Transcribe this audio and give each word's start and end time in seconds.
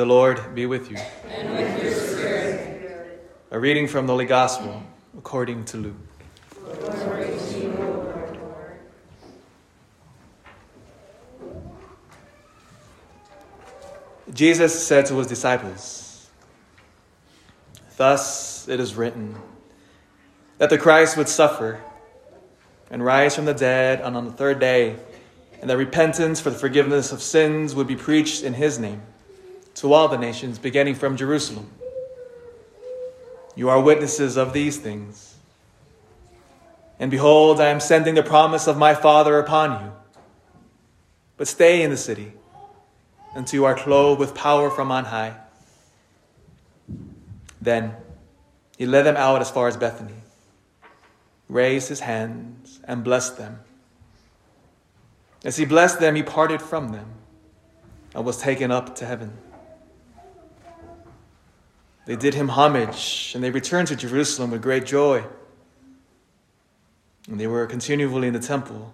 The 0.00 0.06
Lord 0.06 0.54
be 0.54 0.64
with 0.64 0.90
you. 0.90 0.96
And 1.28 1.50
with 1.52 1.82
your 1.82 1.92
spirit. 1.92 3.22
A 3.50 3.60
reading 3.60 3.86
from 3.86 4.06
the 4.06 4.14
Holy 4.14 4.24
Gospel 4.24 4.82
according 5.18 5.66
to 5.66 5.76
Luke. 5.76 5.94
Jesus 14.32 14.86
said 14.86 15.04
to 15.04 15.18
his 15.18 15.26
disciples, 15.26 16.30
Thus 17.98 18.68
it 18.68 18.80
is 18.80 18.94
written 18.94 19.36
that 20.56 20.70
the 20.70 20.78
Christ 20.78 21.18
would 21.18 21.28
suffer 21.28 21.78
and 22.90 23.04
rise 23.04 23.36
from 23.36 23.44
the 23.44 23.52
dead 23.52 24.00
and 24.00 24.16
on 24.16 24.24
the 24.24 24.32
third 24.32 24.60
day, 24.60 24.96
and 25.60 25.68
that 25.68 25.76
repentance 25.76 26.40
for 26.40 26.48
the 26.48 26.56
forgiveness 26.56 27.12
of 27.12 27.20
sins 27.20 27.74
would 27.74 27.86
be 27.86 27.96
preached 27.96 28.42
in 28.42 28.54
his 28.54 28.78
name 28.78 29.02
to 29.74 29.92
all 29.92 30.08
the 30.08 30.18
nations, 30.18 30.58
beginning 30.58 30.94
from 30.94 31.16
Jerusalem. 31.16 31.70
You 33.54 33.68
are 33.68 33.80
witnesses 33.80 34.36
of 34.36 34.52
these 34.52 34.78
things. 34.78 35.36
And 36.98 37.10
behold, 37.10 37.60
I 37.60 37.68
am 37.68 37.80
sending 37.80 38.14
the 38.14 38.22
promise 38.22 38.66
of 38.66 38.76
my 38.76 38.94
Father 38.94 39.38
upon 39.38 39.84
you. 39.84 39.92
But 41.36 41.48
stay 41.48 41.82
in 41.82 41.90
the 41.90 41.96
city 41.96 42.32
until 43.34 43.60
you 43.60 43.64
are 43.64 43.74
clothed 43.74 44.20
with 44.20 44.34
power 44.34 44.70
from 44.70 44.90
on 44.92 45.06
high. 45.06 45.36
Then 47.60 47.94
he 48.76 48.86
led 48.86 49.02
them 49.02 49.16
out 49.16 49.40
as 49.40 49.50
far 49.50 49.68
as 49.68 49.76
Bethany, 49.76 50.22
raised 51.48 51.88
his 51.88 52.00
hands, 52.00 52.80
and 52.84 53.04
blessed 53.04 53.38
them. 53.38 53.60
As 55.44 55.56
he 55.56 55.64
blessed 55.64 56.00
them, 56.00 56.14
he 56.14 56.22
parted 56.22 56.60
from 56.60 56.90
them 56.90 57.06
and 58.14 58.24
was 58.24 58.38
taken 58.38 58.70
up 58.70 58.96
to 58.96 59.06
heaven. 59.06 59.32
They 62.10 62.16
did 62.16 62.34
him 62.34 62.48
homage, 62.48 63.30
and 63.36 63.44
they 63.44 63.52
returned 63.52 63.86
to 63.86 63.94
Jerusalem 63.94 64.50
with 64.50 64.60
great 64.60 64.84
joy. 64.84 65.22
And 67.28 67.38
they 67.38 67.46
were 67.46 67.64
continually 67.68 68.26
in 68.26 68.34
the 68.34 68.40
temple, 68.40 68.92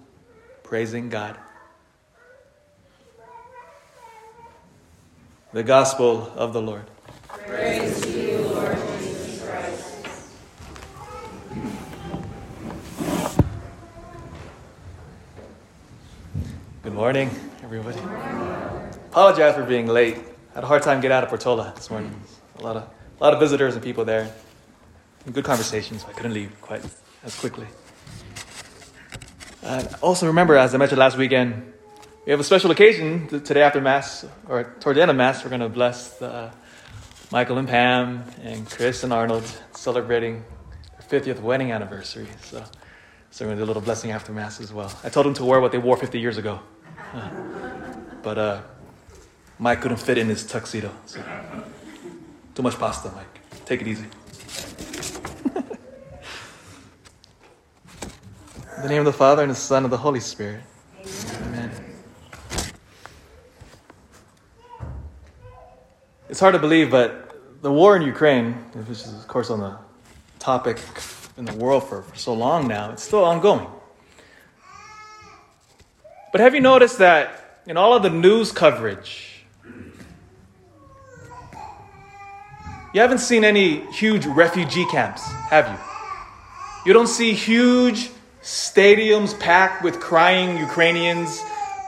praising 0.62 1.08
God. 1.08 1.38
The 5.54 5.62
Gospel 5.62 6.30
of 6.36 6.52
the 6.52 6.60
Lord. 6.60 6.84
Praise 7.28 8.02
to 8.02 8.10
you, 8.10 8.38
Lord 8.48 8.76
Jesus 8.98 9.42
Christ. 9.42 10.08
Good 16.82 16.92
morning, 16.92 17.30
everybody. 17.62 17.98
Apologize 19.10 19.54
for 19.54 19.64
being 19.64 19.86
late. 19.86 20.18
I 20.18 20.56
Had 20.56 20.64
a 20.64 20.66
hard 20.66 20.82
time 20.82 21.00
getting 21.00 21.16
out 21.16 21.24
of 21.24 21.30
Portola 21.30 21.72
this 21.74 21.90
morning. 21.90 22.14
A 22.58 22.62
lot 22.62 22.76
of, 22.76 22.90
a 23.18 23.24
lot 23.24 23.32
of 23.32 23.40
visitors 23.40 23.74
and 23.74 23.82
people 23.82 24.04
there. 24.04 24.32
Good 25.30 25.44
conversations. 25.44 26.04
I 26.08 26.12
couldn't 26.12 26.34
leave 26.34 26.60
quite 26.60 26.82
as 27.24 27.38
quickly. 27.38 27.66
Also 30.02 30.26
remember, 30.26 30.56
as 30.56 30.74
I 30.74 30.78
mentioned 30.78 30.98
last 30.98 31.16
weekend, 31.16 31.72
we 32.24 32.30
have 32.30 32.40
a 32.40 32.44
special 32.44 32.70
occasion 32.70 33.28
today 33.28 33.62
after 33.62 33.80
Mass, 33.80 34.24
or 34.48 34.64
toward 34.80 34.96
the 34.96 35.02
end 35.02 35.10
of 35.10 35.16
Mass, 35.16 35.42
we're 35.42 35.50
going 35.50 35.60
to 35.60 35.68
bless 35.68 36.18
the, 36.18 36.52
Michael 37.32 37.58
and 37.58 37.66
Pam 37.66 38.22
and 38.42 38.70
Chris 38.70 39.02
and 39.02 39.12
Arnold 39.12 39.44
celebrating 39.72 40.44
their 41.08 41.20
50th 41.20 41.40
wedding 41.40 41.72
anniversary. 41.72 42.28
So, 42.42 42.62
so 43.30 43.44
we're 43.44 43.48
going 43.48 43.58
to 43.58 43.60
do 43.62 43.64
a 43.64 43.66
little 43.66 43.82
blessing 43.82 44.12
after 44.12 44.32
Mass 44.32 44.60
as 44.60 44.72
well. 44.72 44.92
I 45.02 45.08
told 45.08 45.26
them 45.26 45.34
to 45.34 45.44
wear 45.44 45.60
what 45.60 45.72
they 45.72 45.78
wore 45.78 45.96
50 45.96 46.20
years 46.20 46.38
ago. 46.38 46.60
Uh, 47.12 47.30
but 48.22 48.38
uh, 48.38 48.62
Mike 49.58 49.80
couldn't 49.80 49.96
fit 49.96 50.18
in 50.18 50.28
his 50.28 50.46
tuxedo. 50.46 50.92
So. 51.06 51.20
Too 52.56 52.62
much 52.62 52.78
pasta, 52.78 53.12
Mike. 53.14 53.26
Take 53.66 53.82
it 53.82 53.86
easy. 53.86 54.06
In 58.76 58.82
the 58.82 58.88
name 58.88 59.00
of 59.00 59.04
the 59.04 59.12
Father, 59.12 59.42
and 59.42 59.50
the 59.50 59.54
Son, 59.54 59.84
and 59.84 59.92
the 59.92 59.98
Holy 59.98 60.20
Spirit. 60.20 60.62
Amen. 61.42 61.70
It's 66.30 66.40
hard 66.40 66.54
to 66.54 66.58
believe, 66.58 66.90
but 66.90 67.60
the 67.60 67.70
war 67.70 67.94
in 67.94 68.00
Ukraine, 68.00 68.54
which 68.72 68.88
is, 68.88 69.12
of 69.12 69.28
course, 69.28 69.50
on 69.50 69.60
the 69.60 69.76
topic 70.38 70.80
in 71.36 71.44
the 71.44 71.54
world 71.56 71.86
for, 71.86 72.00
for 72.00 72.16
so 72.16 72.32
long 72.32 72.66
now, 72.66 72.90
it's 72.90 73.02
still 73.02 73.22
ongoing. 73.22 73.66
But 76.32 76.40
have 76.40 76.54
you 76.54 76.62
noticed 76.62 76.96
that 77.00 77.60
in 77.66 77.76
all 77.76 77.92
of 77.92 78.02
the 78.02 78.08
news 78.08 78.50
coverage, 78.50 79.35
you 82.96 83.02
haven't 83.02 83.18
seen 83.18 83.44
any 83.44 83.80
huge 83.92 84.24
refugee 84.24 84.86
camps, 84.86 85.22
have 85.50 85.68
you? 85.68 85.76
You 86.86 86.94
don't 86.94 87.08
see 87.08 87.34
huge 87.34 88.08
stadiums 88.42 89.38
packed 89.38 89.84
with 89.84 90.00
crying 90.00 90.56
Ukrainians, 90.56 91.42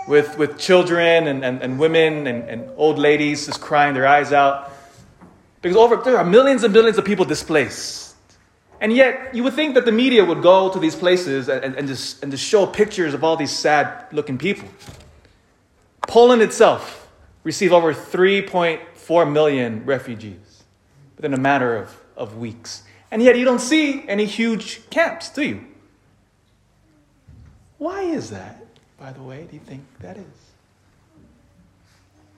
with, 0.06 0.36
with 0.36 0.58
children 0.58 1.26
and, 1.28 1.42
and, 1.42 1.62
and 1.62 1.78
women 1.78 2.26
and, 2.26 2.46
and 2.50 2.68
old 2.76 2.98
ladies 2.98 3.46
just 3.46 3.58
crying 3.58 3.94
their 3.94 4.06
eyes 4.06 4.34
out. 4.34 4.70
Because 5.62 5.78
over, 5.78 5.96
there 5.96 6.18
are 6.18 6.26
millions 6.26 6.62
and 6.62 6.74
millions 6.74 6.98
of 6.98 7.06
people 7.06 7.24
displaced. 7.24 8.14
And 8.78 8.92
yet, 8.92 9.34
you 9.34 9.42
would 9.44 9.54
think 9.54 9.76
that 9.76 9.86
the 9.86 9.92
media 9.92 10.22
would 10.22 10.42
go 10.42 10.70
to 10.70 10.78
these 10.78 10.94
places 10.94 11.48
and, 11.48 11.74
and, 11.74 11.88
just, 11.88 12.22
and 12.22 12.30
just 12.30 12.44
show 12.44 12.66
pictures 12.66 13.14
of 13.14 13.24
all 13.24 13.34
these 13.34 13.50
sad 13.50 14.04
looking 14.12 14.36
people. 14.36 14.68
Poland 16.06 16.42
itself 16.42 17.08
received 17.44 17.72
over 17.72 17.94
3.4 17.94 19.32
million 19.32 19.86
refugees 19.86 20.47
within 21.18 21.34
a 21.34 21.38
matter 21.38 21.76
of, 21.76 22.00
of 22.16 22.38
weeks. 22.38 22.84
And 23.10 23.22
yet, 23.22 23.36
you 23.36 23.44
don't 23.44 23.60
see 23.60 24.08
any 24.08 24.24
huge 24.24 24.88
camps, 24.88 25.28
do 25.30 25.42
you? 25.42 25.64
Why 27.78 28.02
is 28.02 28.30
that, 28.30 28.64
by 28.98 29.12
the 29.12 29.22
way, 29.22 29.46
do 29.50 29.54
you 29.54 29.60
think 29.60 29.82
that 30.00 30.16
is? 30.16 30.24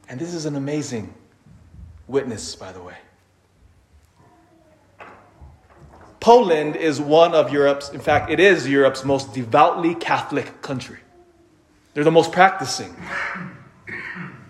And 0.09 0.19
this 0.19 0.35
is 0.35 0.47
an 0.47 0.57
amazing 0.57 1.15
witness, 2.09 2.57
by 2.57 2.73
the 2.73 2.83
way. 2.83 2.97
Poland 6.21 6.77
is 6.77 7.01
one 7.01 7.35
of 7.35 7.53
Europe's, 7.53 7.91
in 7.91 8.01
fact, 8.01 8.31
it 8.31 8.41
is 8.41 8.69
Europe's 8.69 9.05
most 9.05 9.33
devoutly 9.33 9.95
Catholic 9.95 10.61
country. 10.63 10.99
They're 11.95 12.05
the 12.05 12.11
most 12.11 12.33
practicing. 12.33 12.95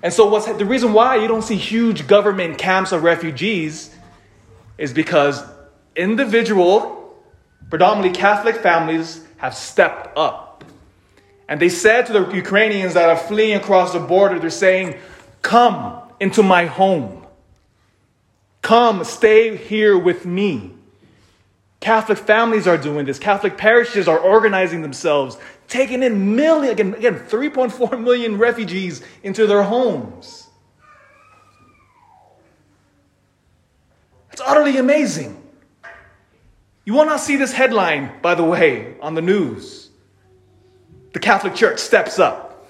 And 0.03 0.13
so, 0.13 0.27
what's 0.29 0.47
the 0.47 0.65
reason 0.65 0.93
why 0.93 1.17
you 1.17 1.29
don't 1.29 1.43
see 1.43 1.57
huge 1.57 2.07
government 2.07 2.59
camps 2.59 2.91
of 2.91 3.03
refugees 3.03 3.95
is 4.81 4.95
because 4.95 5.45
individual, 5.95 7.15
predominantly 7.69 8.19
Catholic 8.19 8.57
families 8.57 9.25
have 9.37 9.55
stepped 9.55 10.17
up. 10.17 10.65
And 11.49 11.61
they 11.61 11.69
said 11.69 12.07
to 12.07 12.15
the 12.15 12.31
Ukrainians 12.35 12.95
that 12.95 13.11
are 13.11 13.17
fleeing 13.17 13.57
across 13.57 13.93
the 13.93 14.01
border, 14.01 14.39
they're 14.39 14.51
saying, 14.51 14.97
Come 15.43 16.01
into 16.19 16.43
my 16.43 16.65
home. 16.65 17.27
Come, 18.63 19.05
stay 19.05 19.57
here 19.57 19.99
with 19.99 20.25
me. 20.25 20.73
Catholic 21.81 22.19
families 22.19 22.67
are 22.67 22.79
doing 22.79 23.05
this. 23.05 23.19
Catholic 23.19 23.59
parishes 23.59 24.09
are 24.09 24.19
organizing 24.19 24.81
themselves, 24.81 25.37
taking 25.69 26.03
in 26.03 26.37
million, 26.37 26.73
again, 26.73 26.95
again 26.95 27.19
3.4 27.19 28.03
million 28.03 28.39
refugees 28.39 29.03
into 29.23 29.47
their 29.47 29.63
homes. 29.63 30.50
It's 34.41 34.49
utterly 34.49 34.79
amazing. 34.79 35.37
You 36.87 36.95
will 36.95 37.05
not 37.05 37.21
see 37.21 37.37
this 37.37 37.53
headline, 37.53 38.11
by 38.23 38.35
the 38.35 38.43
way, 38.43 38.95
on 39.03 39.15
the 39.15 39.21
news. 39.21 39.91
The 41.13 41.19
Catholic 41.19 41.55
Church 41.55 41.79
steps 41.79 42.19
up. 42.19 42.67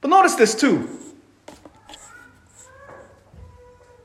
But 0.00 0.08
notice 0.08 0.36
this 0.36 0.54
too. 0.54 0.88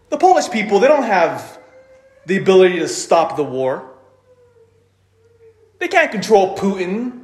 The 0.10 0.18
Polish 0.18 0.50
people, 0.50 0.82
they 0.82 0.90
don't 0.90 1.04
have 1.04 1.60
the 2.26 2.36
ability 2.36 2.80
to 2.80 2.88
stop 2.90 3.38
the 3.38 3.44
war. 3.44 3.90
They 5.80 5.88
can't 5.88 6.12
control 6.12 6.58
Putin. 6.58 7.24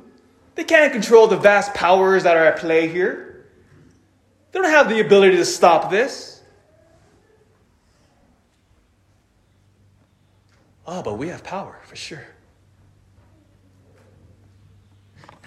They 0.56 0.63
can't 0.63 0.94
control 0.94 1.27
the 1.27 1.36
vast 1.36 1.74
powers 1.74 2.24
that 2.24 2.38
are 2.38 2.45
at 2.45 2.57
play 2.57 2.88
here. 2.88 3.48
They 4.54 4.62
don't 4.62 4.71
have 4.71 4.88
the 4.88 5.01
ability 5.01 5.36
to 5.36 5.45
stop 5.45 5.92
this. 5.92 6.41
Oh, 10.94 11.02
but 11.02 11.18
we 11.18 11.30
have 11.30 11.42
power 11.42 11.80
for 11.86 11.96
sure. 11.96 12.26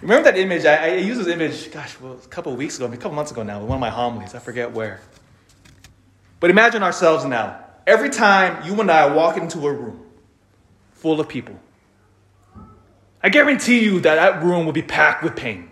Remember 0.01 0.25
that 0.25 0.39
image? 0.39 0.65
I, 0.65 0.87
I 0.87 0.97
used 0.97 1.21
this 1.21 1.27
image, 1.27 1.71
gosh, 1.71 2.01
well, 2.01 2.15
a 2.15 2.29
couple 2.29 2.57
weeks 2.57 2.77
ago, 2.79 2.87
a 2.87 2.97
couple 2.97 3.13
months 3.13 3.31
ago 3.31 3.43
now, 3.43 3.61
one 3.61 3.77
of 3.77 3.81
my 3.81 3.91
homilies. 3.91 4.35
I 4.35 4.39
forget 4.39 4.73
where. 4.73 5.03
But 6.41 6.49
imagine 6.49 6.83
ourselves 6.83 7.27
now. 7.27 7.63
Every 7.87 8.09
time 8.09 8.67
you 8.67 8.81
and 8.81 8.91
I 8.91 9.15
walk 9.15 9.37
into 9.37 9.67
a 9.67 9.73
room 9.73 10.07
full 10.93 11.21
of 11.21 11.29
people, 11.29 11.61
I 13.23 13.29
guarantee 13.29 13.85
you 13.85 14.01
that 14.01 14.15
that 14.15 14.43
room 14.43 14.65
will 14.65 14.73
be 14.73 14.81
packed 14.81 15.23
with 15.23 15.37
pain. 15.37 15.71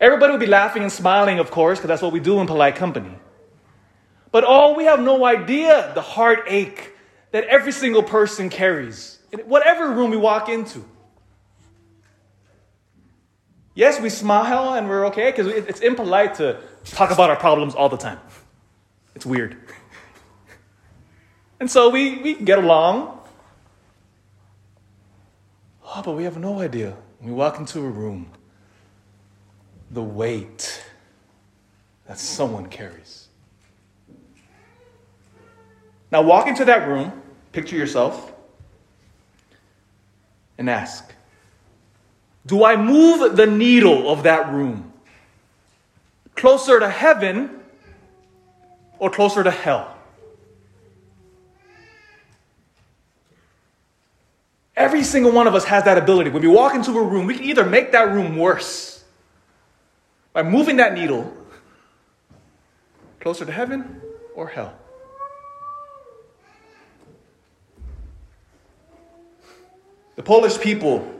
Everybody 0.00 0.34
will 0.34 0.38
be 0.38 0.46
laughing 0.46 0.84
and 0.84 0.92
smiling, 0.92 1.40
of 1.40 1.50
course, 1.50 1.80
because 1.80 1.88
that's 1.88 2.02
what 2.02 2.12
we 2.12 2.20
do 2.20 2.40
in 2.40 2.46
polite 2.46 2.76
company. 2.76 3.16
But 4.32 4.44
oh, 4.46 4.74
we 4.74 4.84
have 4.84 5.00
no 5.00 5.24
idea 5.24 5.92
the 5.94 6.02
heartache 6.02 6.94
that 7.32 7.44
every 7.44 7.72
single 7.72 8.02
person 8.02 8.48
carries 8.48 9.18
in 9.32 9.40
whatever 9.40 9.90
room 9.90 10.10
we 10.10 10.16
walk 10.16 10.48
into. 10.48 10.84
Yes, 13.74 14.00
we 14.00 14.10
smile 14.10 14.74
and 14.74 14.88
we're 14.88 15.06
okay 15.06 15.30
because 15.30 15.46
it's 15.46 15.80
impolite 15.80 16.34
to 16.36 16.60
talk 16.84 17.10
about 17.10 17.30
our 17.30 17.36
problems 17.36 17.74
all 17.74 17.88
the 17.88 17.96
time. 17.96 18.18
It's 19.14 19.24
weird. 19.24 19.56
And 21.60 21.70
so 21.70 21.88
we, 21.88 22.18
we 22.18 22.34
get 22.34 22.58
along. 22.58 23.18
Oh, 25.84 26.02
but 26.02 26.12
we 26.12 26.24
have 26.24 26.38
no 26.38 26.60
idea. 26.60 26.96
When 27.18 27.30
we 27.30 27.36
walk 27.36 27.58
into 27.58 27.80
a 27.80 27.88
room, 27.88 28.30
the 29.90 30.02
weight 30.02 30.82
that 32.06 32.18
someone 32.18 32.66
carries. 32.66 33.19
Now 36.10 36.22
walk 36.22 36.46
into 36.46 36.64
that 36.64 36.88
room, 36.88 37.22
picture 37.52 37.76
yourself, 37.76 38.32
and 40.58 40.68
ask 40.68 41.12
Do 42.44 42.64
I 42.64 42.76
move 42.76 43.36
the 43.36 43.46
needle 43.46 44.10
of 44.10 44.24
that 44.24 44.52
room 44.52 44.92
closer 46.34 46.80
to 46.80 46.88
heaven 46.88 47.60
or 48.98 49.10
closer 49.10 49.44
to 49.44 49.50
hell? 49.50 49.96
Every 54.76 55.02
single 55.04 55.30
one 55.30 55.46
of 55.46 55.54
us 55.54 55.64
has 55.64 55.84
that 55.84 55.98
ability. 55.98 56.30
When 56.30 56.40
we 56.40 56.48
walk 56.48 56.74
into 56.74 56.92
a 56.92 57.04
room, 57.04 57.26
we 57.26 57.34
can 57.34 57.44
either 57.44 57.66
make 57.66 57.92
that 57.92 58.12
room 58.12 58.36
worse 58.38 59.04
by 60.32 60.42
moving 60.42 60.76
that 60.76 60.94
needle 60.94 61.36
closer 63.20 63.44
to 63.44 63.52
heaven 63.52 64.00
or 64.34 64.48
hell. 64.48 64.79
The 70.20 70.26
Polish 70.26 70.60
people, 70.60 71.10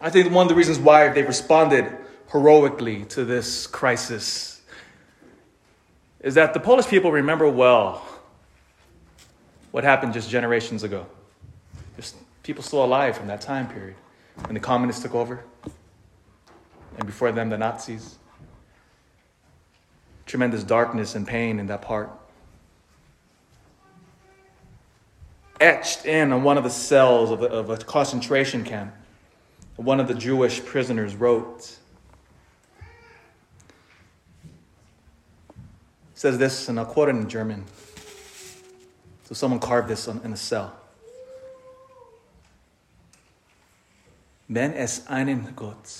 I 0.00 0.10
think 0.10 0.32
one 0.32 0.46
of 0.46 0.48
the 0.48 0.56
reasons 0.56 0.76
why 0.76 1.08
they 1.10 1.22
responded 1.22 1.96
heroically 2.32 3.04
to 3.04 3.24
this 3.24 3.68
crisis 3.68 4.62
is 6.18 6.34
that 6.34 6.52
the 6.52 6.58
Polish 6.58 6.88
people 6.88 7.12
remember 7.12 7.48
well 7.48 8.04
what 9.70 9.84
happened 9.84 10.12
just 10.12 10.28
generations 10.28 10.82
ago. 10.82 11.06
There's 11.94 12.14
people 12.42 12.64
still 12.64 12.84
alive 12.84 13.16
from 13.16 13.28
that 13.28 13.42
time 13.42 13.68
period 13.68 13.94
when 14.46 14.54
the 14.54 14.60
communists 14.60 15.04
took 15.04 15.14
over, 15.14 15.44
and 16.96 17.06
before 17.06 17.30
them, 17.30 17.48
the 17.48 17.58
Nazis. 17.58 18.18
Tremendous 20.26 20.64
darkness 20.64 21.14
and 21.14 21.28
pain 21.28 21.60
in 21.60 21.68
that 21.68 21.82
part. 21.82 22.10
Etched 25.62 26.04
in 26.04 26.32
on 26.32 26.42
one 26.42 26.58
of 26.58 26.64
the 26.64 26.70
cells 26.70 27.30
of 27.30 27.42
a, 27.42 27.46
of 27.46 27.70
a 27.70 27.76
concentration 27.76 28.64
camp. 28.64 28.92
One 29.76 30.00
of 30.00 30.08
the 30.08 30.14
Jewish 30.14 30.64
prisoners 30.64 31.14
wrote. 31.14 31.78
says 36.14 36.38
this, 36.38 36.68
and 36.68 36.78
I'll 36.78 36.86
quote 36.86 37.08
it 37.08 37.16
in 37.16 37.28
German. 37.28 37.64
So 39.24 39.34
someone 39.34 39.58
carved 39.58 39.88
this 39.88 40.06
on, 40.06 40.20
in 40.22 40.32
a 40.32 40.36
cell. 40.36 40.72
Wenn 44.48 44.72
es 44.74 45.04
einen 45.08 45.52
Gott 45.56 45.90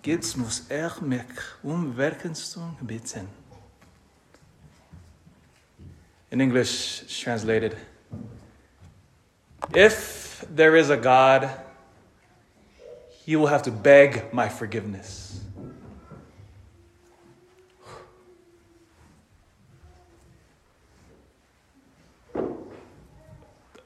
gibt, 0.00 0.34
muss 0.38 0.62
er 0.70 0.92
mich 1.02 1.26
um 1.62 1.94
Werkenstung 1.94 2.78
bitten. 2.80 3.28
In 6.30 6.40
English, 6.40 7.22
translated, 7.22 7.76
if 9.74 10.44
there 10.50 10.76
is 10.76 10.90
a 10.90 10.96
God, 10.96 11.50
he 13.24 13.36
will 13.36 13.46
have 13.46 13.62
to 13.64 13.70
beg 13.70 14.32
my 14.32 14.48
forgiveness. 14.48 15.42
The 22.34 22.40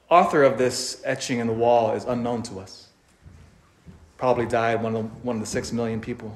author 0.09 0.43
of 0.43 0.57
this 0.57 1.01
etching 1.03 1.39
in 1.39 1.47
the 1.47 1.53
wall 1.53 1.91
is 1.93 2.05
unknown 2.05 2.43
to 2.43 2.59
us. 2.59 2.87
Probably 4.17 4.45
died 4.45 4.81
one 4.81 4.95
of 4.95 5.03
the, 5.03 5.09
one 5.19 5.35
of 5.35 5.41
the 5.41 5.47
six 5.47 5.71
million 5.71 5.99
people. 5.99 6.35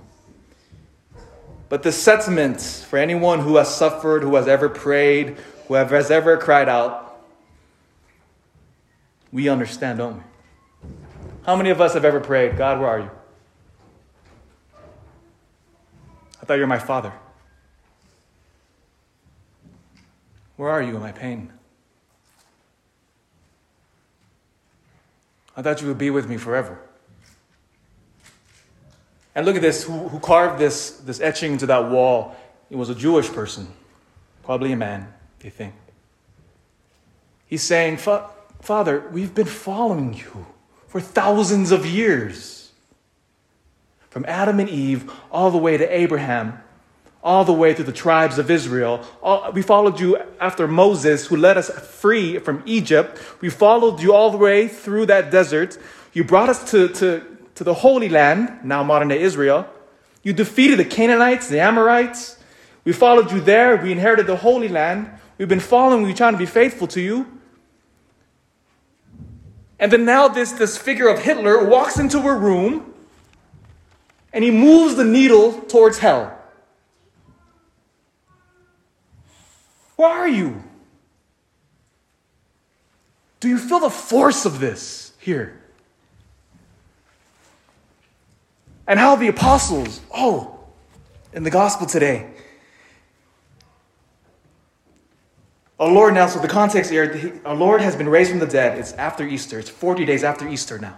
But 1.69 1.83
the 1.83 1.91
sentiment 1.91 2.61
for 2.61 2.97
anyone 2.97 3.39
who 3.39 3.55
has 3.57 3.73
suffered, 3.73 4.23
who 4.23 4.35
has 4.35 4.47
ever 4.47 4.69
prayed, 4.69 5.37
who 5.67 5.75
has 5.75 6.11
ever 6.11 6.35
cried 6.37 6.67
out, 6.67 7.08
we 9.31 9.49
understand, 9.49 9.99
don't 9.99 10.17
we? 10.17 10.23
How 11.45 11.55
many 11.55 11.69
of 11.69 11.81
us 11.81 11.93
have 11.93 12.05
ever 12.05 12.19
prayed, 12.19 12.57
God, 12.57 12.79
where 12.79 12.89
are 12.89 12.99
you? 12.99 13.11
I 16.41 16.45
thought 16.45 16.55
you 16.55 16.61
were 16.61 16.67
my 16.67 16.79
father. 16.79 17.13
Where 20.55 20.69
are 20.69 20.81
you 20.81 20.95
in 20.95 21.01
my 21.01 21.11
pain? 21.11 21.51
I 25.55 25.61
thought 25.61 25.81
you 25.81 25.87
would 25.87 25.97
be 25.97 26.09
with 26.09 26.27
me 26.27 26.37
forever. 26.37 26.79
And 29.35 29.45
look 29.45 29.55
at 29.55 29.61
this 29.61 29.83
who, 29.83 30.07
who 30.09 30.19
carved 30.19 30.59
this, 30.59 30.91
this 30.91 31.19
etching 31.21 31.53
into 31.53 31.65
that 31.67 31.89
wall? 31.89 32.35
It 32.69 32.75
was 32.75 32.89
a 32.89 32.95
Jewish 32.95 33.29
person, 33.29 33.67
probably 34.43 34.71
a 34.71 34.75
man, 34.75 35.11
they 35.39 35.49
think. 35.49 35.73
He's 37.45 37.63
saying, 37.63 37.97
Father, 38.61 39.07
we've 39.11 39.33
been 39.33 39.45
following 39.45 40.13
you 40.13 40.45
for 40.87 40.99
thousands 40.99 41.71
of 41.71 41.85
years. 41.85 42.71
From 44.09 44.25
Adam 44.27 44.59
and 44.59 44.69
Eve 44.69 45.11
all 45.31 45.51
the 45.51 45.57
way 45.57 45.77
to 45.77 45.85
Abraham, 45.85 46.61
all 47.23 47.45
the 47.45 47.53
way 47.53 47.73
through 47.73 47.85
the 47.85 47.91
tribes 47.91 48.39
of 48.39 48.49
Israel. 48.49 49.05
All, 49.21 49.51
we 49.51 49.61
followed 49.61 49.99
you 49.99 50.17
after 50.39 50.67
Moses, 50.67 51.27
who 51.27 51.37
led 51.37 51.57
us 51.57 51.69
free 51.69 52.39
from 52.39 52.63
Egypt. 52.65 53.21
We 53.39 53.49
followed 53.49 54.01
you 54.01 54.13
all 54.13 54.31
the 54.31 54.37
way 54.37 54.67
through 54.67 55.05
that 55.07 55.29
desert. 55.29 55.77
You 56.13 56.23
brought 56.23 56.49
us 56.49 56.71
to, 56.71 56.87
to, 56.89 57.37
to 57.55 57.63
the 57.63 57.73
Holy 57.73 58.09
Land, 58.09 58.59
now 58.63 58.83
modern 58.83 59.09
day 59.09 59.21
Israel. 59.21 59.67
You 60.23 60.33
defeated 60.33 60.79
the 60.79 60.85
Canaanites, 60.85 61.47
the 61.49 61.59
Amorites. 61.59 62.37
We 62.83 62.93
followed 62.93 63.31
you 63.31 63.41
there. 63.41 63.77
We 63.77 63.91
inherited 63.91 64.25
the 64.25 64.37
Holy 64.37 64.67
Land. 64.67 65.09
We've 65.37 65.47
been 65.47 65.59
following 65.59 66.05
you, 66.07 66.13
trying 66.13 66.33
to 66.33 66.39
be 66.39 66.45
faithful 66.45 66.87
to 66.87 67.01
you. 67.01 67.38
And 69.79 69.91
then 69.93 70.03
now 70.03 70.27
this, 70.27 70.51
this 70.51 70.77
figure 70.77 71.07
of 71.07 71.19
Hitler 71.19 71.63
walks 71.63 71.97
into 71.97 72.19
a 72.19 72.35
room 72.35 72.93
and 74.33 74.43
he 74.43 74.51
moves 74.51 74.95
the 74.95 75.05
needle 75.05 75.53
towards 75.61 75.99
hell. 75.99 76.37
Where 79.95 80.09
are 80.09 80.27
you? 80.27 80.63
Do 83.39 83.47
you 83.47 83.57
feel 83.57 83.79
the 83.79 83.89
force 83.89 84.45
of 84.45 84.59
this 84.59 85.13
here? 85.19 85.61
And 88.85 88.99
how 88.99 89.15
the 89.15 89.27
apostles, 89.27 90.01
oh, 90.13 90.59
in 91.31 91.43
the 91.43 91.51
gospel 91.51 91.85
today, 91.85 92.29
Our 95.79 95.89
Lord 95.89 96.13
now, 96.13 96.27
so 96.27 96.39
the 96.39 96.47
context 96.49 96.91
here, 96.91 97.39
our 97.45 97.55
Lord 97.55 97.81
has 97.81 97.95
been 97.95 98.09
raised 98.09 98.31
from 98.31 98.39
the 98.39 98.47
dead. 98.47 98.77
It's 98.77 98.91
after 98.93 99.25
Easter. 99.25 99.59
It's 99.59 99.69
40 99.69 100.03
days 100.03 100.25
after 100.25 100.45
Easter 100.47 100.77
now. 100.77 100.97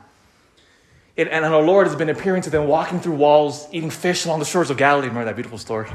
And 1.16 1.46
our 1.46 1.62
Lord 1.62 1.86
has 1.86 1.96
been 1.96 2.10
appearing 2.10 2.42
to 2.44 2.50
them, 2.50 2.68
walking 2.68 3.00
through 3.00 3.16
walls, 3.16 3.68
eating 3.72 3.92
fish 3.92 4.26
along 4.26 4.40
the 4.40 4.46
shores 4.46 4.72
of 4.72 4.78
Galilee. 4.78 5.08
Remember 5.08 5.26
that 5.26 5.36
beautiful 5.36 5.60
story? 5.60 5.92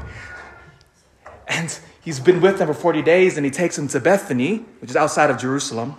And 1.49 1.77
he's 2.01 2.21
been 2.21 2.39
with 2.39 2.59
them 2.59 2.67
for 2.67 2.73
40 2.73 3.01
days, 3.01 3.35
and 3.35 3.45
he 3.45 3.51
takes 3.51 3.75
them 3.75 3.89
to 3.89 3.99
Bethany, 3.99 4.63
which 4.79 4.89
is 4.89 4.95
outside 4.95 5.29
of 5.29 5.37
Jerusalem. 5.37 5.95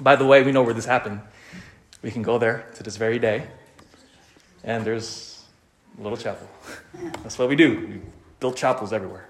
By 0.00 0.16
the 0.16 0.26
way, 0.26 0.42
we 0.42 0.50
know 0.50 0.62
where 0.62 0.74
this 0.74 0.86
happened. 0.86 1.20
We 2.02 2.10
can 2.10 2.22
go 2.22 2.38
there 2.38 2.66
to 2.74 2.82
this 2.82 2.96
very 2.96 3.20
day. 3.20 3.46
And 4.64 4.84
there's 4.84 5.44
a 5.96 6.02
little 6.02 6.18
chapel. 6.18 6.48
That's 7.22 7.38
what 7.38 7.48
we 7.48 7.54
do. 7.54 7.86
We 7.86 8.00
build 8.40 8.56
chapels 8.56 8.92
everywhere. 8.92 9.28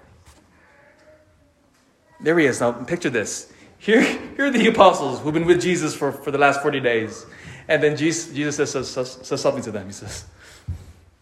There 2.23 2.37
he 2.37 2.45
is. 2.45 2.59
Now, 2.59 2.71
picture 2.71 3.09
this. 3.09 3.51
Here, 3.77 4.01
here 4.01 4.45
are 4.45 4.51
the 4.51 4.67
apostles 4.67 5.19
who've 5.19 5.33
been 5.33 5.45
with 5.45 5.61
Jesus 5.61 5.95
for, 5.95 6.11
for 6.11 6.29
the 6.29 6.37
last 6.37 6.61
40 6.61 6.79
days. 6.79 7.25
And 7.67 7.81
then 7.81 7.97
Jesus, 7.97 8.33
Jesus 8.33 8.71
says, 8.71 8.89
says, 8.89 9.19
says 9.23 9.41
something 9.41 9.63
to 9.63 9.71
them. 9.71 9.87
He 9.87 9.93
says, 9.93 10.25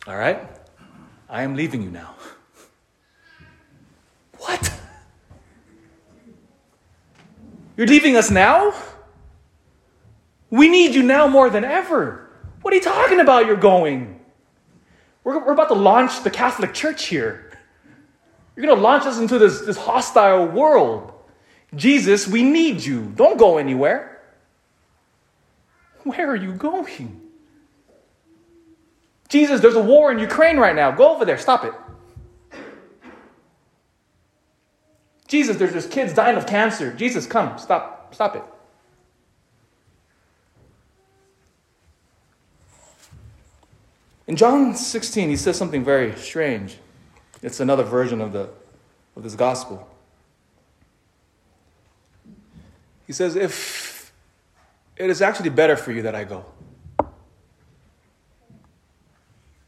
All 0.07 0.17
right, 0.17 0.41
I 1.29 1.43
am 1.43 1.55
leaving 1.55 1.81
you 1.81 1.91
now. 1.91 2.15
What? 4.39 4.73
You're 7.75 7.87
leaving 7.87 8.15
us 8.15 8.31
now? 8.31 8.73
We 10.49 10.69
need 10.69 10.95
you 10.95 11.03
now 11.03 11.27
more 11.27 11.49
than 11.49 11.65
ever. 11.65 12.29
What 12.61 12.73
are 12.73 12.77
you 12.77 12.83
talking 12.83 13.19
about? 13.19 13.45
You're 13.45 13.57
going. 13.57 14.19
We're, 15.23 15.45
we're 15.45 15.53
about 15.53 15.67
to 15.69 15.75
launch 15.75 16.23
the 16.23 16.29
Catholic 16.29 16.73
Church 16.73 17.05
here. 17.05 17.48
You're 18.59 18.67
going 18.67 18.77
to 18.77 18.83
launch 18.83 19.05
us 19.05 19.19
into 19.19 19.39
this, 19.39 19.61
this 19.61 19.77
hostile 19.77 20.45
world. 20.45 21.13
Jesus, 21.77 22.27
we 22.27 22.43
need 22.43 22.83
you. 22.83 23.05
Don't 23.15 23.37
go 23.37 23.57
anywhere. 23.57 24.21
Where 26.03 26.29
are 26.29 26.35
you 26.35 26.51
going? 26.51 27.21
Jesus, 29.29 29.61
there's 29.61 29.77
a 29.77 29.81
war 29.81 30.11
in 30.11 30.19
Ukraine 30.19 30.57
right 30.57 30.75
now. 30.75 30.91
Go 30.91 31.15
over 31.15 31.23
there. 31.23 31.37
Stop 31.37 31.63
it. 31.63 31.73
Jesus, 35.29 35.55
there's, 35.55 35.71
there's 35.71 35.87
kids 35.87 36.11
dying 36.11 36.35
of 36.35 36.45
cancer. 36.45 36.91
Jesus, 36.91 37.25
come. 37.25 37.57
Stop. 37.57 38.13
Stop 38.13 38.35
it. 38.35 38.43
In 44.27 44.35
John 44.35 44.75
16, 44.75 45.29
he 45.29 45.37
says 45.37 45.57
something 45.57 45.85
very 45.85 46.13
strange. 46.17 46.77
It's 47.41 47.59
another 47.59 47.83
version 47.83 48.21
of, 48.21 48.33
the, 48.33 48.49
of 49.15 49.23
this 49.23 49.35
gospel. 49.35 49.87
He 53.07 53.13
says, 53.13 53.35
If 53.35 54.11
it 54.97 55.09
is 55.09 55.21
actually 55.21 55.49
better 55.49 55.75
for 55.75 55.91
you 55.91 56.01
that 56.03 56.15
I 56.15 56.25
go, 56.25 56.45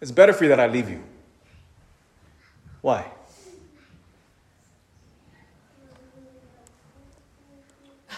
it's 0.01 0.11
better 0.11 0.33
for 0.33 0.43
you 0.43 0.49
that 0.49 0.59
I 0.59 0.67
leave 0.67 0.89
you. 0.89 1.03
Why? 2.81 3.05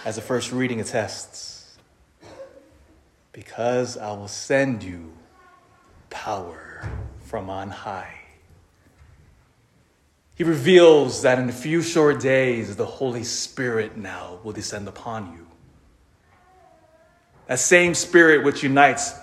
As 0.05 0.15
the 0.15 0.21
first 0.21 0.51
reading 0.51 0.81
attests, 0.81 1.77
because 3.31 3.97
I 3.97 4.11
will 4.11 4.27
send 4.27 4.83
you 4.83 5.13
power 6.09 6.89
from 7.25 7.49
on 7.49 7.69
high. 7.69 8.22
He 10.35 10.43
reveals 10.43 11.21
that 11.21 11.37
in 11.37 11.47
a 11.47 11.53
few 11.53 11.81
short 11.81 12.19
days, 12.19 12.75
the 12.75 12.85
Holy 12.85 13.23
Spirit 13.23 13.97
now 13.97 14.39
will 14.43 14.53
descend 14.53 14.87
upon 14.87 15.33
you. 15.33 15.47
That 17.47 17.59
same 17.59 17.93
Spirit 17.93 18.43
which 18.43 18.63
unites 18.63 19.13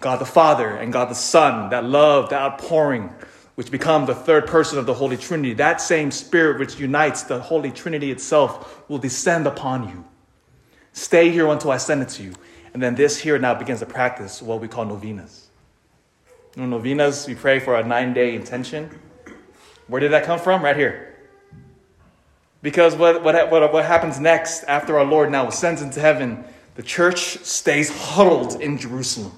God 0.00 0.20
the 0.20 0.26
Father 0.26 0.68
and 0.68 0.92
God 0.92 1.10
the 1.10 1.14
Son, 1.14 1.70
that 1.70 1.84
love, 1.84 2.30
that 2.30 2.40
outpouring, 2.40 3.12
which 3.56 3.70
becomes 3.70 4.06
the 4.06 4.14
third 4.14 4.46
person 4.46 4.78
of 4.78 4.86
the 4.86 4.94
Holy 4.94 5.16
Trinity, 5.16 5.54
that 5.54 5.80
same 5.80 6.10
Spirit 6.10 6.58
which 6.58 6.78
unites 6.78 7.24
the 7.24 7.40
Holy 7.40 7.70
Trinity 7.70 8.10
itself 8.10 8.88
will 8.88 8.98
descend 8.98 9.46
upon 9.46 9.88
you. 9.88 10.04
Stay 10.92 11.30
here 11.30 11.48
until 11.48 11.72
I 11.72 11.76
send 11.76 12.02
it 12.02 12.08
to 12.10 12.22
you. 12.22 12.32
And 12.72 12.82
then 12.82 12.94
this 12.94 13.18
here 13.18 13.38
now 13.38 13.54
begins 13.54 13.80
to 13.80 13.86
practice 13.86 14.40
what 14.40 14.60
we 14.60 14.68
call 14.68 14.84
novenas. 14.84 15.48
Know, 16.56 16.66
novenas, 16.66 17.26
we 17.26 17.34
pray 17.34 17.58
for 17.58 17.76
a 17.76 17.84
nine 17.84 18.14
day 18.14 18.34
intention. 18.34 18.90
Where 19.86 20.00
did 20.00 20.12
that 20.12 20.24
come 20.24 20.38
from? 20.38 20.62
Right 20.62 20.76
here. 20.76 21.14
Because 22.62 22.96
what, 22.96 23.22
what, 23.22 23.50
what, 23.50 23.72
what 23.72 23.84
happens 23.84 24.18
next 24.18 24.64
after 24.64 24.98
our 24.98 25.04
Lord 25.04 25.30
now 25.30 25.46
ascends 25.48 25.82
into 25.82 26.00
heaven, 26.00 26.44
the 26.76 26.82
church 26.82 27.36
stays 27.44 27.90
huddled 27.94 28.60
in 28.60 28.78
Jerusalem. 28.78 29.32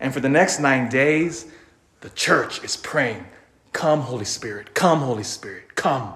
And 0.00 0.12
for 0.12 0.18
the 0.18 0.28
next 0.28 0.58
nine 0.58 0.88
days, 0.88 1.46
the 2.00 2.10
church 2.10 2.62
is 2.64 2.76
praying, 2.76 3.24
Come, 3.72 4.00
Holy 4.00 4.24
Spirit, 4.24 4.74
come, 4.74 5.00
Holy 5.00 5.22
Spirit, 5.22 5.76
come. 5.76 6.14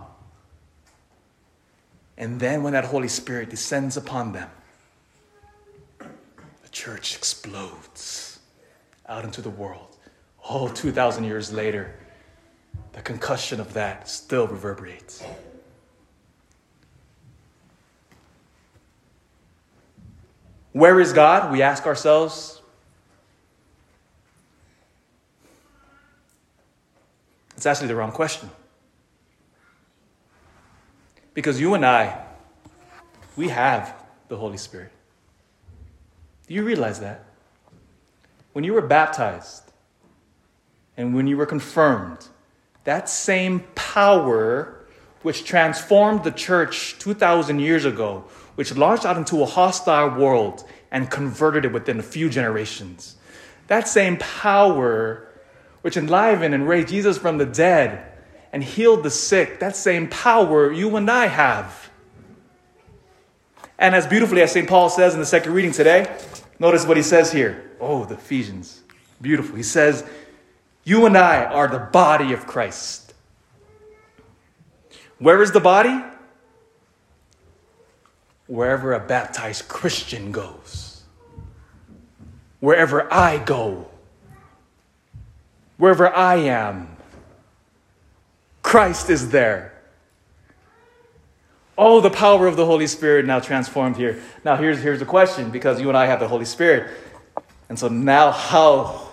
And 2.18 2.40
then 2.40 2.62
when 2.62 2.72
that 2.72 2.86
Holy 2.86 3.08
Spirit 3.08 3.50
descends 3.50 3.96
upon 3.96 4.32
them, 4.32 4.50
the 6.00 6.68
church 6.70 7.16
explodes 7.16 8.40
out 9.08 9.24
into 9.24 9.40
the 9.40 9.50
world. 9.50 9.96
Oh, 10.48 10.68
2,000 10.68 11.24
years 11.24 11.52
later, 11.52 11.94
the 12.96 13.02
concussion 13.02 13.60
of 13.60 13.74
that 13.74 14.08
still 14.08 14.46
reverberates. 14.46 15.22
Where 20.72 20.98
is 20.98 21.12
God? 21.12 21.52
We 21.52 21.60
ask 21.60 21.84
ourselves. 21.86 22.62
It's 27.54 27.66
actually 27.66 27.88
the 27.88 27.96
wrong 27.96 28.12
question. 28.12 28.48
Because 31.34 31.60
you 31.60 31.74
and 31.74 31.84
I, 31.84 32.24
we 33.36 33.48
have 33.48 33.94
the 34.28 34.38
Holy 34.38 34.56
Spirit. 34.56 34.92
Do 36.48 36.54
you 36.54 36.62
realize 36.62 37.00
that? 37.00 37.24
When 38.54 38.64
you 38.64 38.72
were 38.72 38.80
baptized 38.80 39.70
and 40.96 41.14
when 41.14 41.26
you 41.26 41.36
were 41.36 41.46
confirmed, 41.46 42.28
that 42.86 43.08
same 43.08 43.60
power 43.74 44.72
which 45.22 45.44
transformed 45.44 46.22
the 46.22 46.30
church 46.30 46.96
2,000 47.00 47.58
years 47.58 47.84
ago, 47.84 48.24
which 48.54 48.74
launched 48.76 49.04
out 49.04 49.16
into 49.16 49.42
a 49.42 49.46
hostile 49.46 50.08
world 50.18 50.64
and 50.92 51.10
converted 51.10 51.64
it 51.64 51.72
within 51.72 51.98
a 51.98 52.02
few 52.02 52.30
generations, 52.30 53.16
that 53.66 53.88
same 53.88 54.16
power 54.18 55.28
which 55.82 55.96
enlivened 55.96 56.54
and 56.54 56.68
raised 56.68 56.88
Jesus 56.88 57.18
from 57.18 57.38
the 57.38 57.44
dead 57.44 58.06
and 58.52 58.62
healed 58.62 59.02
the 59.02 59.10
sick, 59.10 59.58
that 59.58 59.74
same 59.74 60.08
power 60.08 60.70
you 60.72 60.94
and 60.94 61.10
I 61.10 61.26
have. 61.26 61.90
And 63.78 63.96
as 63.96 64.06
beautifully 64.06 64.42
as 64.42 64.52
St. 64.52 64.68
Paul 64.68 64.90
says 64.90 65.12
in 65.12 65.18
the 65.20 65.26
second 65.26 65.54
reading 65.54 65.72
today, 65.72 66.16
notice 66.60 66.86
what 66.86 66.96
he 66.96 67.02
says 67.02 67.32
here. 67.32 67.68
Oh, 67.80 68.04
the 68.04 68.14
Ephesians. 68.14 68.82
Beautiful. 69.20 69.56
He 69.56 69.64
says, 69.64 70.08
You 70.86 71.04
and 71.04 71.18
I 71.18 71.44
are 71.44 71.66
the 71.66 71.80
body 71.80 72.32
of 72.32 72.46
Christ. 72.46 73.12
Where 75.18 75.42
is 75.42 75.50
the 75.50 75.58
body? 75.58 76.00
Wherever 78.46 78.94
a 78.94 79.00
baptized 79.00 79.66
Christian 79.66 80.30
goes. 80.30 81.02
Wherever 82.60 83.12
I 83.12 83.38
go. 83.38 83.88
Wherever 85.76 86.08
I 86.08 86.36
am. 86.36 86.96
Christ 88.62 89.10
is 89.10 89.30
there. 89.30 89.82
Oh, 91.76 92.00
the 92.00 92.10
power 92.10 92.46
of 92.46 92.56
the 92.56 92.64
Holy 92.64 92.86
Spirit 92.86 93.26
now 93.26 93.40
transformed 93.40 93.96
here. 93.96 94.22
Now, 94.44 94.54
here's, 94.54 94.80
here's 94.80 95.00
the 95.00 95.04
question 95.04 95.50
because 95.50 95.80
you 95.80 95.88
and 95.88 95.98
I 95.98 96.06
have 96.06 96.20
the 96.20 96.28
Holy 96.28 96.44
Spirit. 96.44 96.92
And 97.68 97.76
so 97.76 97.88
now, 97.88 98.30
how 98.30 99.05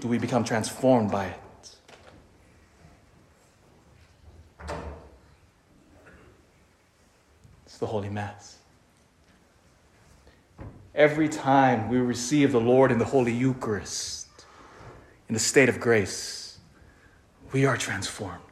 do 0.00 0.08
we 0.08 0.18
become 0.18 0.44
transformed 0.44 1.10
by 1.10 1.26
it? 1.26 1.40
It's 7.66 7.78
the 7.78 7.86
Holy 7.86 8.08
Mass. 8.08 8.58
Every 10.94 11.28
time 11.28 11.88
we 11.88 11.98
receive 11.98 12.52
the 12.52 12.60
Lord 12.60 12.90
in 12.90 12.98
the 12.98 13.04
Holy 13.04 13.32
Eucharist, 13.32 14.26
in 15.28 15.34
the 15.34 15.40
state 15.40 15.68
of 15.68 15.78
grace, 15.78 16.58
we 17.52 17.64
are 17.64 17.76
transformed. 17.76 18.42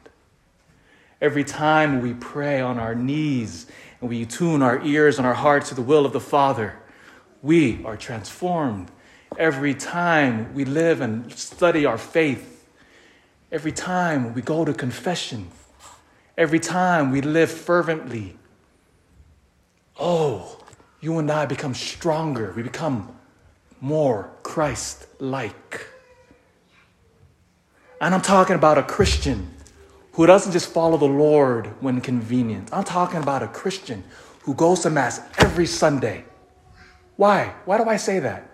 Every 1.19 1.43
time 1.43 2.01
we 2.01 2.13
pray 2.13 2.61
on 2.61 2.77
our 2.77 2.93
knees 2.93 3.65
and 3.99 4.09
we 4.09 4.25
tune 4.25 4.61
our 4.61 4.81
ears 4.85 5.17
and 5.17 5.25
our 5.25 5.33
hearts 5.33 5.69
to 5.69 5.75
the 5.75 5.81
will 5.81 6.05
of 6.05 6.13
the 6.13 6.19
Father, 6.19 6.75
we 7.41 7.83
are 7.83 7.97
transformed. 7.97 8.91
Every 9.37 9.73
time 9.73 10.53
we 10.53 10.65
live 10.65 11.01
and 11.01 11.31
study 11.33 11.85
our 11.85 11.97
faith, 11.97 12.65
every 13.51 13.71
time 13.71 14.33
we 14.33 14.41
go 14.41 14.63
to 14.63 14.73
confession, 14.73 15.49
every 16.37 16.59
time 16.59 17.11
we 17.11 17.21
live 17.21 17.51
fervently, 17.51 18.37
oh, 19.99 20.59
you 21.01 21.17
and 21.19 21.29
I 21.31 21.45
become 21.45 21.73
stronger. 21.73 22.53
We 22.55 22.63
become 22.63 23.15
more 23.81 24.31
Christ 24.43 25.07
like. 25.19 25.87
And 28.01 28.13
I'm 28.13 28.21
talking 28.21 28.55
about 28.55 28.77
a 28.77 28.83
Christian 28.83 29.53
who 30.13 30.25
doesn't 30.25 30.51
just 30.51 30.69
follow 30.69 30.97
the 30.97 31.05
Lord 31.05 31.67
when 31.81 32.01
convenient. 32.01 32.69
I'm 32.73 32.83
talking 32.83 33.21
about 33.21 33.43
a 33.43 33.47
Christian 33.47 34.03
who 34.41 34.53
goes 34.55 34.81
to 34.81 34.89
Mass 34.89 35.21
every 35.37 35.65
Sunday. 35.65 36.25
Why? 37.17 37.53
Why 37.65 37.77
do 37.77 37.85
I 37.85 37.97
say 37.97 38.19
that? 38.19 38.46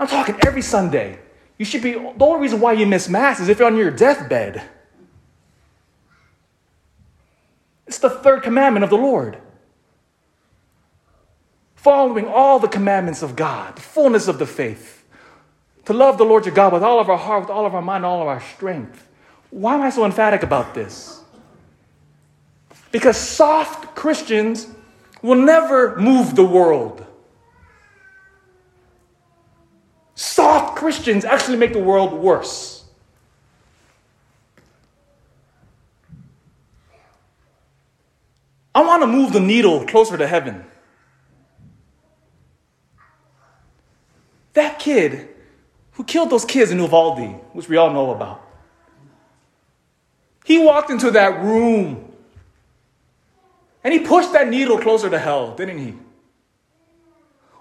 I'm 0.00 0.06
talking 0.06 0.36
every 0.46 0.62
Sunday. 0.62 1.18
You 1.58 1.66
should 1.66 1.82
be, 1.82 1.92
the 1.92 2.24
only 2.24 2.40
reason 2.40 2.58
why 2.58 2.72
you 2.72 2.86
miss 2.86 3.06
Mass 3.06 3.38
is 3.38 3.50
if 3.50 3.58
you're 3.58 3.68
on 3.68 3.76
your 3.76 3.90
deathbed. 3.90 4.62
It's 7.86 7.98
the 7.98 8.08
third 8.08 8.42
commandment 8.42 8.82
of 8.82 8.88
the 8.88 8.96
Lord. 8.96 9.36
Following 11.74 12.26
all 12.26 12.58
the 12.58 12.68
commandments 12.68 13.22
of 13.22 13.36
God, 13.36 13.76
the 13.76 13.82
fullness 13.82 14.26
of 14.26 14.38
the 14.38 14.46
faith. 14.46 15.04
To 15.84 15.92
love 15.92 16.16
the 16.16 16.24
Lord 16.24 16.46
your 16.46 16.54
God 16.54 16.72
with 16.72 16.82
all 16.82 16.98
of 16.98 17.10
our 17.10 17.18
heart, 17.18 17.42
with 17.42 17.50
all 17.50 17.66
of 17.66 17.74
our 17.74 17.82
mind, 17.82 18.06
all 18.06 18.22
of 18.22 18.28
our 18.28 18.40
strength. 18.40 19.06
Why 19.50 19.74
am 19.74 19.82
I 19.82 19.90
so 19.90 20.06
emphatic 20.06 20.42
about 20.42 20.72
this? 20.72 21.20
Because 22.90 23.18
soft 23.18 23.94
Christians 23.94 24.66
will 25.20 25.36
never 25.36 25.96
move 25.96 26.36
the 26.36 26.44
world. 26.44 27.04
Christians 30.80 31.26
actually 31.26 31.58
make 31.58 31.74
the 31.74 31.78
world 31.78 32.14
worse. 32.14 32.84
I 38.74 38.80
want 38.80 39.02
to 39.02 39.06
move 39.06 39.34
the 39.34 39.40
needle 39.40 39.84
closer 39.84 40.16
to 40.16 40.26
heaven. 40.26 40.64
That 44.54 44.78
kid 44.78 45.28
who 45.92 46.04
killed 46.04 46.30
those 46.30 46.46
kids 46.46 46.70
in 46.70 46.78
Uvalde, 46.78 47.28
which 47.52 47.68
we 47.68 47.76
all 47.76 47.92
know 47.92 48.12
about, 48.12 48.42
he 50.46 50.56
walked 50.56 50.88
into 50.88 51.10
that 51.10 51.42
room 51.42 52.10
and 53.84 53.92
he 53.92 54.00
pushed 54.00 54.32
that 54.32 54.48
needle 54.48 54.78
closer 54.78 55.10
to 55.10 55.18
hell, 55.18 55.54
didn't 55.54 55.76
he? 55.76 55.94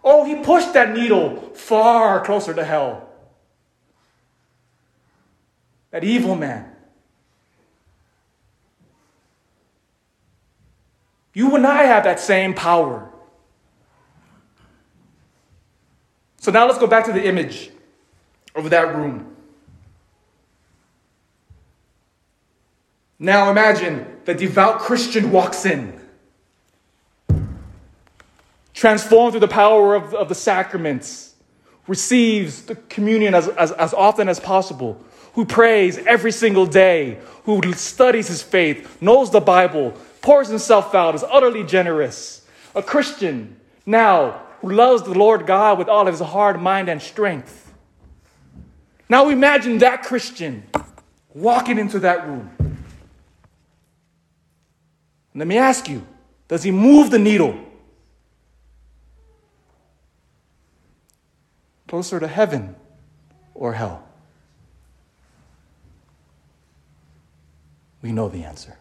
Oh, 0.05 0.23
he 0.23 0.41
pushed 0.41 0.71
that 0.71 0.95
needle 0.95 1.51
far 1.53 2.23
closer 2.23 2.53
to 2.53 2.63
hell. 2.63 3.08
That 5.91 6.03
evil 6.03 6.35
man. 6.35 6.71
You 11.33 11.55
and 11.55 11.65
I 11.65 11.83
have 11.83 12.03
that 12.03 12.19
same 12.19 12.53
power. 12.53 13.09
So 16.37 16.51
now 16.51 16.65
let's 16.65 16.79
go 16.79 16.87
back 16.87 17.05
to 17.05 17.11
the 17.11 17.25
image 17.25 17.69
of 18.55 18.69
that 18.69 18.95
room. 18.95 19.35
Now 23.19 23.51
imagine 23.51 24.05
the 24.25 24.33
devout 24.33 24.79
Christian 24.79 25.31
walks 25.31 25.65
in, 25.65 25.99
transformed 28.73 29.33
through 29.33 29.41
the 29.41 29.47
power 29.49 29.93
of, 29.93 30.13
of 30.13 30.29
the 30.29 30.35
sacraments, 30.35 31.35
receives 31.85 32.63
the 32.63 32.75
communion 32.75 33.35
as, 33.35 33.49
as, 33.49 33.73
as 33.73 33.93
often 33.93 34.29
as 34.29 34.39
possible, 34.39 35.01
who 35.33 35.45
prays 35.45 35.97
every 35.99 36.31
single 36.31 36.65
day, 36.65 37.19
who 37.43 37.73
studies 37.73 38.27
his 38.27 38.41
faith, 38.41 39.01
knows 39.01 39.31
the 39.31 39.39
Bible, 39.39 39.93
pours 40.21 40.47
himself 40.47 40.93
out, 40.93 41.15
is 41.15 41.23
utterly 41.23 41.63
generous. 41.63 42.45
A 42.75 42.83
Christian 42.83 43.59
now 43.85 44.43
who 44.61 44.71
loves 44.71 45.03
the 45.03 45.13
Lord 45.13 45.47
God 45.47 45.77
with 45.77 45.87
all 45.87 46.07
of 46.07 46.13
his 46.13 46.21
heart, 46.21 46.61
mind, 46.61 46.89
and 46.89 47.01
strength. 47.01 47.73
Now 49.07 49.29
imagine 49.29 49.79
that 49.79 50.03
Christian 50.03 50.63
walking 51.33 51.79
into 51.79 51.99
that 51.99 52.27
room. 52.27 52.49
Let 55.33 55.47
me 55.47 55.57
ask 55.57 55.87
you 55.87 56.05
does 56.47 56.63
he 56.63 56.71
move 56.71 57.11
the 57.11 57.19
needle 57.19 57.57
closer 61.87 62.19
to 62.19 62.27
heaven 62.27 62.75
or 63.53 63.73
hell? 63.73 64.08
We 68.01 68.11
know 68.11 68.29
the 68.29 68.43
answer. 68.43 68.78